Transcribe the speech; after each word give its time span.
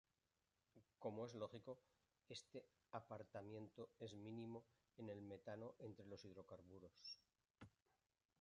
Como 1.03 1.27
es 1.27 1.35
lógico, 1.35 1.79
este 2.27 2.65
apartamiento 2.89 3.91
es 3.99 4.15
mínimo 4.15 4.65
en 4.97 5.09
el 5.11 5.21
metano 5.21 5.75
entre 5.77 6.07
los 6.07 6.25
hidrocarburos. 6.25 7.21